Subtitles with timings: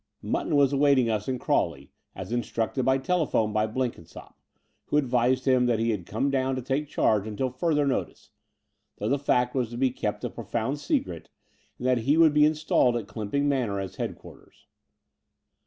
[0.23, 4.33] Mutton was awaiting us in Crawley, as in structed by telephone by Blenkinsopp,
[4.85, 8.31] who advised him that he had come down to take charge until further notice,
[8.97, 11.29] though the fact was to be kept a profound secret,
[11.77, 14.65] and that he would be installed at Clymping Manor as headquarters.